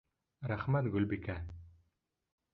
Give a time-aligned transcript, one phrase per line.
[0.51, 1.37] Рәхмәт, Гөлбикә!